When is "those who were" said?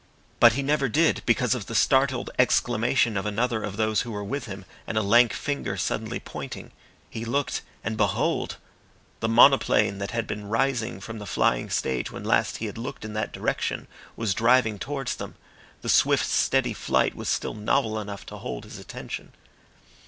3.77-4.23